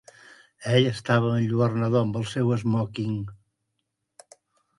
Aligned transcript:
Ell 0.77 0.87
estava 0.91 1.33
enlluernador 1.41 2.07
amb 2.07 2.17
el 2.21 2.25
seu 2.33 2.49
esmòquing. 2.57 3.21